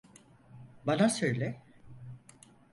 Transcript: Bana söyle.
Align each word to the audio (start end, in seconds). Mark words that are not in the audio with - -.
Bana 0.85 1.09
söyle. 1.09 1.63